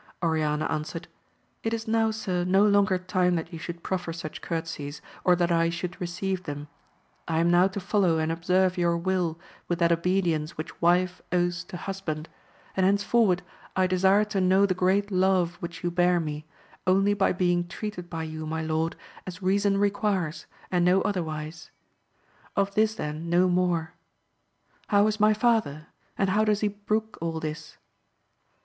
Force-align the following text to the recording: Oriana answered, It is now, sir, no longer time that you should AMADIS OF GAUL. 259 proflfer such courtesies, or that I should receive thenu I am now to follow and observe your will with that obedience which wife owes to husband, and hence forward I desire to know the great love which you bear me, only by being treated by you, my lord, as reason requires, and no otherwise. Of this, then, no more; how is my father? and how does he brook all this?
Oriana 0.23 0.65
answered, 0.65 1.07
It 1.61 1.75
is 1.75 1.87
now, 1.87 2.09
sir, 2.09 2.43
no 2.43 2.65
longer 2.65 2.97
time 2.97 3.35
that 3.35 3.53
you 3.53 3.59
should 3.59 3.85
AMADIS 3.85 3.91
OF 3.91 3.91
GAUL. 4.07 4.13
259 4.13 4.13
proflfer 4.15 4.19
such 4.19 4.41
courtesies, 4.41 5.01
or 5.23 5.35
that 5.35 5.51
I 5.51 5.69
should 5.69 6.01
receive 6.01 6.41
thenu 6.41 6.65
I 7.27 7.37
am 7.39 7.51
now 7.51 7.67
to 7.67 7.79
follow 7.79 8.17
and 8.17 8.31
observe 8.31 8.79
your 8.79 8.97
will 8.97 9.37
with 9.67 9.77
that 9.77 9.91
obedience 9.91 10.57
which 10.57 10.81
wife 10.81 11.21
owes 11.31 11.63
to 11.65 11.77
husband, 11.77 12.29
and 12.75 12.83
hence 12.83 13.03
forward 13.03 13.43
I 13.75 13.85
desire 13.85 14.25
to 14.25 14.41
know 14.41 14.65
the 14.65 14.73
great 14.73 15.11
love 15.11 15.57
which 15.59 15.83
you 15.83 15.91
bear 15.91 16.19
me, 16.19 16.45
only 16.87 17.13
by 17.13 17.31
being 17.31 17.67
treated 17.67 18.09
by 18.09 18.23
you, 18.23 18.47
my 18.47 18.63
lord, 18.63 18.95
as 19.27 19.43
reason 19.43 19.77
requires, 19.77 20.47
and 20.71 20.83
no 20.83 21.01
otherwise. 21.03 21.69
Of 22.55 22.73
this, 22.73 22.95
then, 22.95 23.29
no 23.29 23.47
more; 23.47 23.93
how 24.87 25.05
is 25.05 25.19
my 25.19 25.35
father? 25.35 25.89
and 26.17 26.31
how 26.31 26.43
does 26.43 26.61
he 26.61 26.69
brook 26.69 27.19
all 27.21 27.39
this? 27.39 27.77